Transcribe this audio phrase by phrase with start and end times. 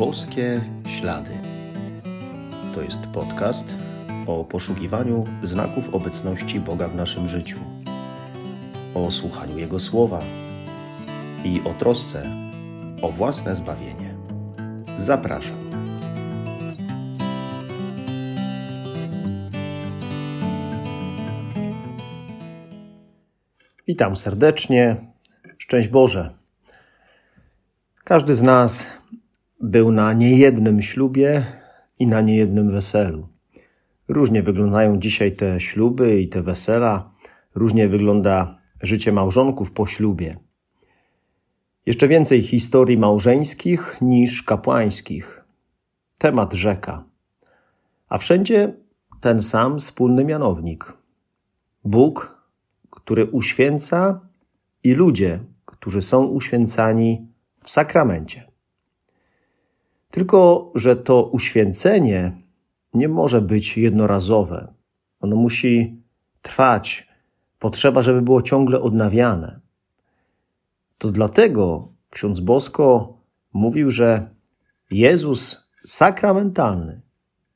[0.00, 1.30] Boskie Ślady.
[2.74, 3.74] To jest podcast
[4.26, 7.58] o poszukiwaniu znaków obecności Boga w naszym życiu,
[8.94, 10.20] o słuchaniu Jego słowa
[11.44, 12.22] i o trosce
[13.02, 14.14] o własne zbawienie.
[14.96, 15.56] Zapraszam.
[23.86, 24.96] Witam serdecznie.
[25.58, 26.34] Szczęść Boże.
[28.04, 28.86] Każdy z nas
[29.60, 31.46] był na niejednym ślubie
[31.98, 33.28] i na niejednym weselu.
[34.08, 37.10] Różnie wyglądają dzisiaj te śluby i te wesela,
[37.54, 40.36] różnie wygląda życie małżonków po ślubie.
[41.86, 45.44] Jeszcze więcej historii małżeńskich niż kapłańskich.
[46.18, 47.04] Temat rzeka.
[48.08, 48.72] A wszędzie
[49.20, 50.92] ten sam wspólny mianownik.
[51.84, 52.44] Bóg,
[52.90, 54.20] który uświęca
[54.84, 57.28] i ludzie, którzy są uświęcani
[57.64, 58.49] w sakramencie.
[60.10, 62.32] Tylko, że to uświęcenie
[62.94, 64.74] nie może być jednorazowe.
[65.20, 66.02] Ono musi
[66.42, 67.08] trwać.
[67.58, 69.60] Potrzeba, żeby było ciągle odnawiane.
[70.98, 73.18] To dlatego ksiądz Bosko
[73.52, 74.30] mówił, że
[74.90, 77.00] Jezus sakramentalny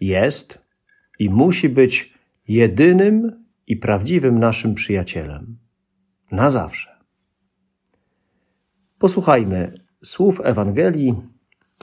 [0.00, 0.58] jest
[1.18, 2.14] i musi być
[2.48, 5.58] jedynym i prawdziwym naszym przyjacielem.
[6.30, 6.98] Na zawsze.
[8.98, 9.74] Posłuchajmy
[10.04, 11.14] słów Ewangelii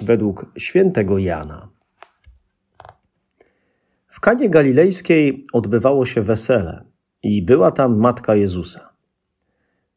[0.01, 1.67] według świętego Jana.
[4.07, 6.83] W Kanie Galilejskiej odbywało się wesele
[7.23, 8.89] i była tam matka Jezusa.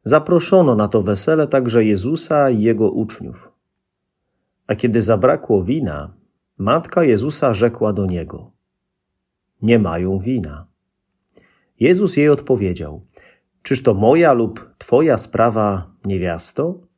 [0.03, 3.51] Zaproszono na to wesele także Jezusa i jego uczniów.
[4.67, 6.13] A kiedy zabrakło wina,
[6.57, 8.51] matka Jezusa rzekła do niego:
[9.61, 10.67] Nie mają wina.
[11.79, 13.05] Jezus jej odpowiedział:
[13.63, 16.88] Czyż to moja lub twoja sprawa, niewiasto?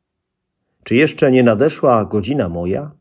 [0.84, 2.92] Czy jeszcze nie nadeszła godzina moja?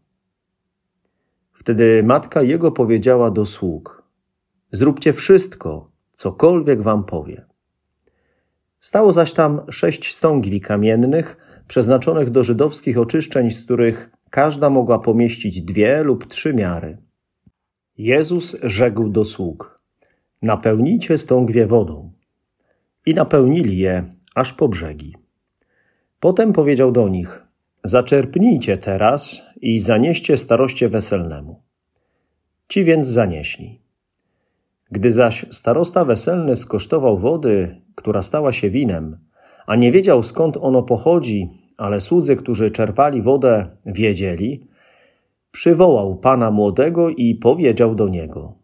[1.53, 4.03] Wtedy matka jego powiedziała do sług:
[4.73, 7.47] Zróbcie wszystko, cokolwiek wam powie.
[8.81, 11.37] Stało zaś tam sześć stągwi kamiennych,
[11.69, 16.99] przeznaczonych do żydowskich oczyszczeń, z których każda mogła pomieścić dwie lub trzy miary.
[17.99, 19.81] Jezus rzekł do sług:
[20.43, 22.13] Napełnijcie stągwie wodą.
[23.07, 25.17] I napełnili je aż po brzegi.
[26.21, 27.50] Potem powiedział do nich:
[27.85, 31.63] Zaczerpnijcie teraz i zanieście staroście weselnemu.
[32.69, 33.81] Ci więc zanieśli.
[34.91, 39.19] Gdy zaś starosta weselny skosztował wody, która stała się winem,
[39.67, 44.67] a nie wiedział skąd ono pochodzi, ale słudzy, którzy czerpali wodę, wiedzieli,
[45.51, 48.55] przywołał pana młodego i powiedział do niego: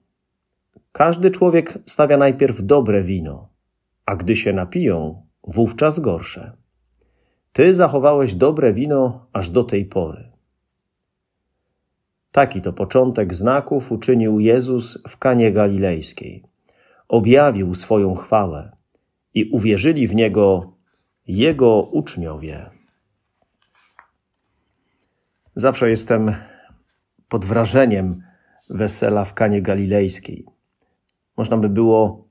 [0.92, 3.48] Każdy człowiek stawia najpierw dobre wino,
[4.06, 6.52] a gdy się napiją, wówczas gorsze.
[7.56, 10.32] Ty zachowałeś dobre wino aż do tej pory.
[12.32, 16.42] Taki to początek znaków uczynił Jezus w Kanie Galilejskiej.
[17.08, 18.76] Objawił swoją chwałę
[19.34, 20.72] i uwierzyli w Niego
[21.26, 22.70] Jego uczniowie.
[25.54, 26.34] Zawsze jestem
[27.28, 28.22] pod wrażeniem
[28.70, 30.46] wesela w Kanie Galilejskiej.
[31.36, 32.24] Można by było,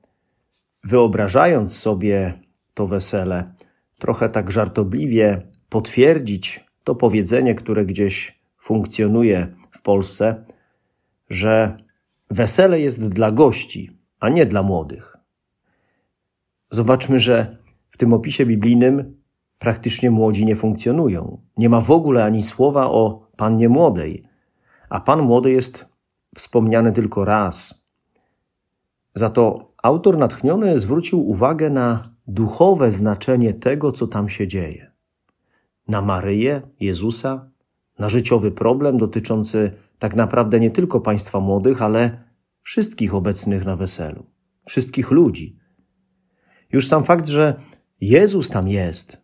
[0.84, 2.34] wyobrażając sobie
[2.74, 3.54] to wesele,
[4.00, 10.46] trochę tak żartobliwie potwierdzić to powiedzenie, które gdzieś funkcjonuje w Polsce,
[11.30, 11.78] że
[12.30, 15.18] wesele jest dla gości, a nie dla młodych.
[16.72, 17.58] Zobaczmy, że
[17.90, 19.18] w tym opisie biblijnym
[19.60, 21.42] praktycznie młodzi nie funkcjonują.
[21.58, 24.24] Nie ma w ogóle ani słowa o pannie młodej,
[24.90, 25.86] a pan młody jest
[26.36, 27.86] wspomniany tylko raz.
[29.14, 34.92] Za to autor natchniony zwrócił uwagę na duchowe znaczenie tego, co tam się dzieje.
[35.88, 37.50] Na Maryję, Jezusa,
[38.00, 42.24] na życiowy problem dotyczący tak naprawdę nie tylko państwa młodych, ale
[42.62, 44.26] wszystkich obecnych na weselu,
[44.66, 45.60] wszystkich ludzi.
[46.72, 47.60] Już sam fakt, że
[48.02, 49.22] Jezus tam jest,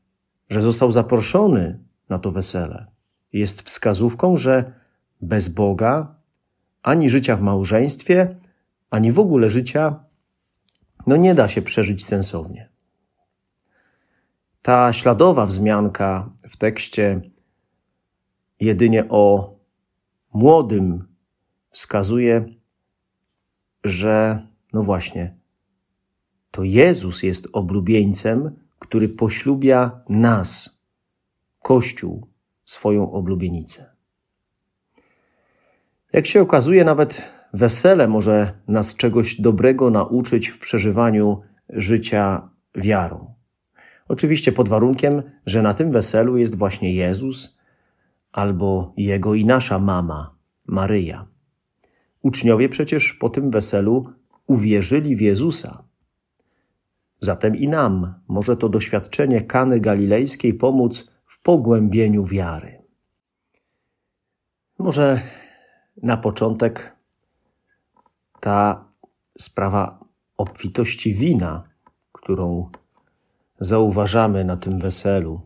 [0.49, 2.87] że został zaproszony na to wesele,
[3.33, 4.73] jest wskazówką, że
[5.21, 6.15] bez Boga
[6.83, 8.35] ani życia w małżeństwie,
[8.89, 10.03] ani w ogóle życia,
[11.07, 12.70] no nie da się przeżyć sensownie.
[14.61, 17.21] Ta śladowa wzmianka w tekście
[18.59, 19.55] jedynie o
[20.33, 21.07] młodym
[21.69, 22.45] wskazuje,
[23.83, 25.35] że no właśnie,
[26.51, 30.81] to Jezus jest oblubieńcem, który poślubia nas,
[31.61, 32.27] Kościół,
[32.65, 33.95] swoją oblubienicę.
[36.13, 37.21] Jak się okazuje, nawet
[37.53, 43.33] wesele może nas czegoś dobrego nauczyć w przeżywaniu życia wiarą.
[44.11, 47.57] Oczywiście pod warunkiem, że na tym weselu jest właśnie Jezus,
[48.31, 50.35] albo jego i nasza mama,
[50.65, 51.27] Maryja.
[52.21, 54.13] Uczniowie przecież po tym weselu
[54.47, 55.83] uwierzyli w Jezusa.
[57.19, 62.83] Zatem i nam może to doświadczenie Kany Galilejskiej pomóc w pogłębieniu wiary.
[64.79, 65.21] Może
[66.03, 66.95] na początek
[68.39, 68.85] ta
[69.37, 69.99] sprawa
[70.37, 71.63] obfitości wina,
[72.11, 72.71] którą
[73.61, 75.41] zauważamy na tym weselu.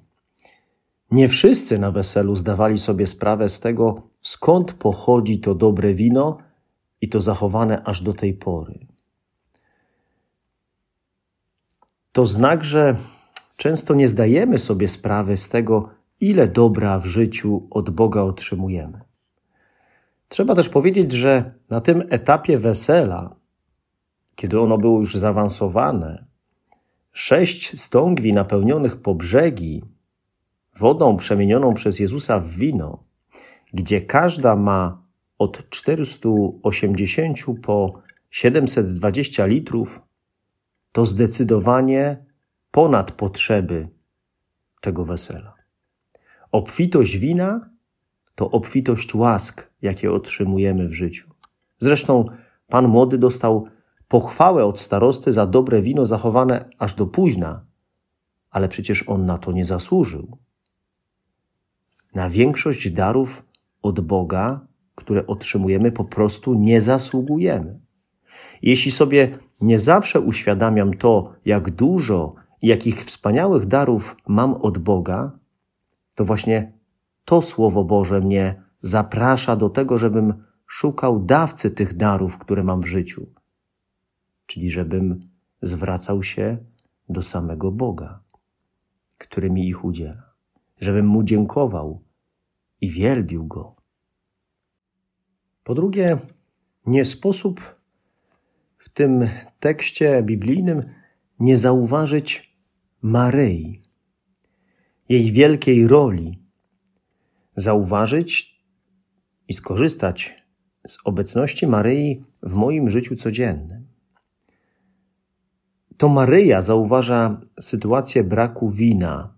[1.12, 6.38] Nie wszyscy na weselu zdawali sobie sprawę z tego, skąd pochodzi to dobre wino
[7.02, 8.80] i to zachowane aż do tej pory.
[12.12, 12.96] To znak, że
[13.58, 15.90] często nie zdajemy sobie sprawy z tego,
[16.20, 19.02] ile dobra w życiu od Boga otrzymujemy.
[20.30, 23.36] Trzeba też powiedzieć, że na tym etapie wesela,
[24.36, 26.26] kiedy ono było już zaawansowane,
[27.16, 29.84] sześć stągwi napełnionych po brzegi,
[30.80, 33.04] wodą przemienioną przez Jezusa w wino,
[33.74, 35.04] gdzie każda ma
[35.38, 37.92] od 480 po
[38.30, 40.02] 720 litrów,
[40.92, 42.26] to zdecydowanie
[42.72, 43.88] ponad potrzeby
[44.82, 45.54] tego wesela.
[46.52, 47.70] Obfitość wina
[48.36, 51.30] to obfitość łask, jakie otrzymujemy w życiu.
[51.80, 52.26] Zresztą
[52.68, 53.68] pan młody dostał
[54.08, 57.66] pochwałę od starosty za dobre wino zachowane aż do późna,
[58.50, 60.38] ale przecież on na to nie zasłużył.
[62.16, 63.44] Na większość darów
[63.82, 64.60] od Boga,
[64.96, 67.80] które otrzymujemy, po prostu nie zasługujemy.
[68.62, 75.32] Jeśli sobie nie zawsze uświadamiam to, jak dużo i jakich wspaniałych darów mam od Boga,
[76.16, 76.72] to właśnie
[77.26, 80.34] to Słowo Boże mnie zaprasza do tego, żebym
[80.68, 83.28] szukał dawcy tych darów, które mam w życiu,
[84.46, 85.30] czyli żebym
[85.62, 86.58] zwracał się
[87.10, 88.24] do samego Boga,
[89.18, 90.34] który mi ich udziela,
[90.82, 92.04] żebym mu dziękował
[92.82, 93.76] i wielbił go.
[95.64, 96.18] Po drugie,
[96.86, 97.76] nie sposób
[98.78, 100.82] w tym tekście biblijnym
[101.40, 102.58] nie zauważyć
[103.02, 103.82] Maryi,
[105.10, 106.40] jej wielkiej roli
[107.56, 108.62] zauważyć
[109.48, 110.46] i skorzystać
[110.88, 113.85] z obecności Maryi w moim życiu codziennym.
[115.98, 119.34] To Maryja zauważa sytuację braku wina,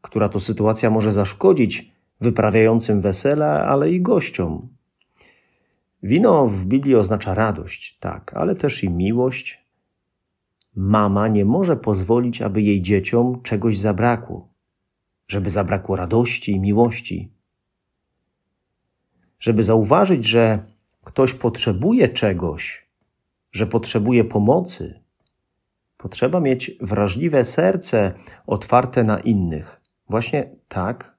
[0.00, 4.60] która to sytuacja może zaszkodzić wyprawiającym wesele, ale i gościom.
[6.02, 9.64] Wino w Biblii oznacza radość, tak, ale też i miłość.
[10.76, 14.50] Mama nie może pozwolić, aby jej dzieciom czegoś zabrakło
[15.30, 17.32] żeby zabrakło radości i miłości.
[19.40, 20.64] Żeby zauważyć, że
[21.04, 22.89] ktoś potrzebuje czegoś,
[23.52, 25.00] że potrzebuje pomocy,
[25.96, 28.12] potrzeba mieć wrażliwe serce
[28.46, 31.16] otwarte na innych, właśnie tak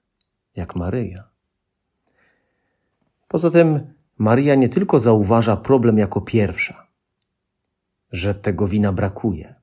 [0.56, 1.24] jak Maryja.
[3.28, 6.88] Poza tym, Maria nie tylko zauważa problem jako pierwsza,
[8.12, 9.56] że tego wina brakuje,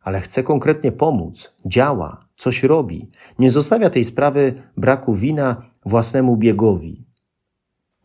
[0.00, 3.10] ale chce konkretnie pomóc, działa, coś robi.
[3.38, 7.04] Nie zostawia tej sprawy braku wina własnemu biegowi.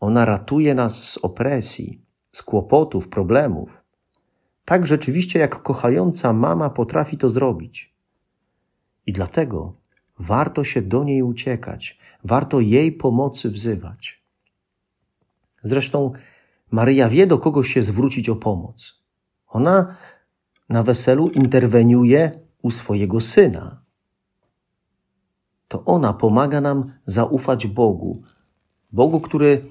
[0.00, 2.02] Ona ratuje nas z opresji,
[2.34, 3.82] z kłopotów, problemów.
[4.64, 7.94] Tak rzeczywiście, jak kochająca mama potrafi to zrobić.
[9.06, 9.74] I dlatego
[10.18, 14.22] warto się do niej uciekać, warto jej pomocy wzywać.
[15.62, 16.12] Zresztą
[16.70, 19.02] Maryja wie, do kogo się zwrócić o pomoc.
[19.48, 19.96] Ona
[20.68, 23.82] na weselu interweniuje u swojego syna.
[25.68, 28.22] To ona pomaga nam zaufać Bogu.
[28.92, 29.64] Bogu, który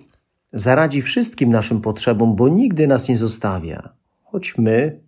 [0.53, 3.89] zaradzi wszystkim naszym potrzebom, bo nigdy nas nie zostawia,
[4.23, 5.01] choć my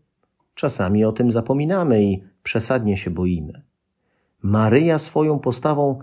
[0.56, 3.62] czasami o tym zapominamy i przesadnie się boimy.
[4.42, 6.00] Maryja swoją postawą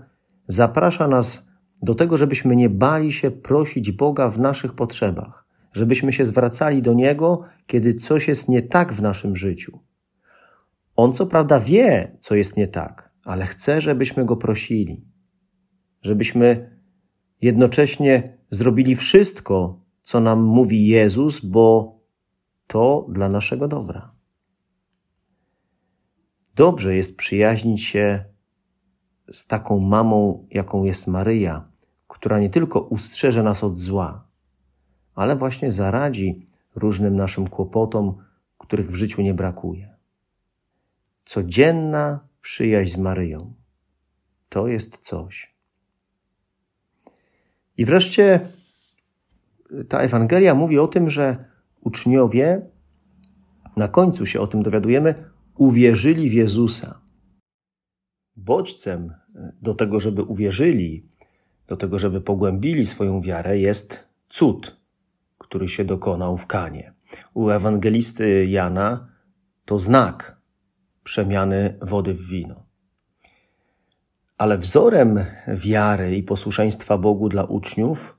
[0.47, 1.47] zaprasza nas
[1.81, 6.93] do tego, żebyśmy nie bali się prosić Boga w naszych potrzebach żebyśmy się zwracali do
[6.93, 9.79] Niego, kiedy coś jest nie tak w naszym życiu.
[10.95, 15.05] On co prawda wie, co jest nie tak, ale chce, żebyśmy Go prosili,
[16.01, 16.72] żebyśmy
[17.43, 21.95] jednocześnie zrobili wszystko, co nam mówi Jezus, bo
[22.67, 24.11] to dla naszego dobra.
[26.55, 28.25] Dobrze jest przyjaźnić się
[29.31, 31.67] z taką mamą, jaką jest Maryja,
[32.07, 34.27] która nie tylko ustrzeże nas od zła,
[35.15, 36.45] ale właśnie zaradzi
[36.75, 38.17] różnym naszym kłopotom,
[38.57, 39.95] których w życiu nie brakuje.
[41.25, 43.53] Codzienna przyjaźń z Maryją
[44.49, 45.52] to jest coś.
[47.77, 48.51] I wreszcie
[49.89, 51.45] ta Ewangelia mówi o tym, że
[51.81, 52.61] uczniowie,
[53.77, 55.15] na końcu się o tym dowiadujemy,
[55.55, 57.01] uwierzyli w Jezusa.
[58.35, 59.13] Bodźcem
[59.61, 61.09] do tego, żeby uwierzyli,
[61.67, 64.77] do tego, żeby pogłębili swoją wiarę, jest cud,
[65.37, 66.93] który się dokonał w Kanie.
[67.33, 69.07] U ewangelisty Jana
[69.65, 70.37] to znak
[71.03, 72.65] przemiany wody w wino.
[74.37, 78.17] Ale wzorem wiary i posłuszeństwa Bogu dla uczniów,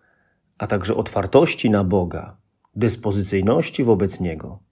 [0.58, 2.36] a także otwartości na Boga,
[2.76, 4.62] dyspozycyjności wobec Niego,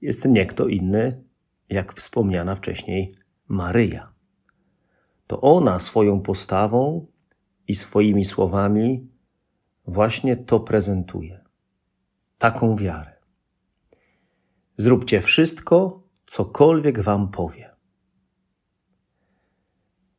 [0.00, 1.24] jest nie kto inny,
[1.68, 3.14] jak wspomniana wcześniej
[3.48, 4.12] Maryja.
[5.26, 7.06] To ona swoją postawą
[7.68, 9.08] i swoimi słowami
[9.86, 11.44] właśnie to prezentuje.
[12.38, 13.12] Taką wiarę.
[14.76, 17.67] Zróbcie wszystko, cokolwiek wam powie.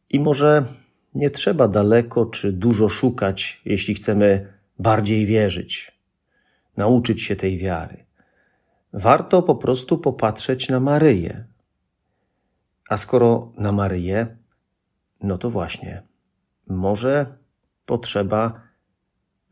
[0.09, 0.65] I może
[1.15, 5.91] nie trzeba daleko czy dużo szukać, jeśli chcemy bardziej wierzyć,
[6.77, 8.05] nauczyć się tej wiary.
[8.93, 11.45] Warto po prostu popatrzeć na Maryję.
[12.89, 14.37] A skoro na Maryję,
[15.23, 16.03] no to właśnie,
[16.67, 17.37] może
[17.85, 18.61] potrzeba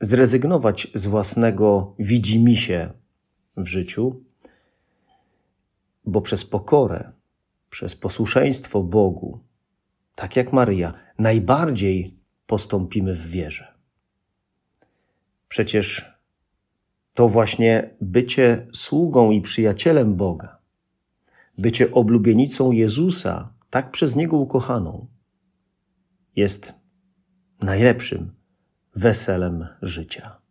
[0.02, 2.94] zrezygnować z własnego widzimisię
[3.58, 4.24] w życiu,
[6.06, 7.12] bo przez pokorę,
[7.70, 9.40] przez posłuszeństwo Bogu,
[10.18, 13.74] tak jak Maryja, najbardziej postąpimy w wierze.
[15.48, 16.12] Przecież
[17.14, 20.58] to właśnie bycie sługą i przyjacielem Boga,
[21.58, 25.08] bycie oblubienicą Jezusa, tak przez Niego ukochaną,
[26.36, 26.74] jest
[27.62, 28.32] najlepszym
[28.96, 30.42] weselem życia.